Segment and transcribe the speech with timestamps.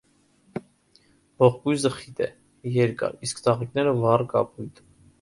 [1.43, 2.33] Ողկույզը խիտ է,
[2.81, 4.87] երկար, իսկ ծաղիկները՝ վառ կապույտ։